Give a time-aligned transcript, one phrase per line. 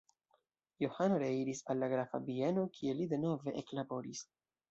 [0.83, 4.27] Johano reiris al la grafa bieno kie li denove eklaboris.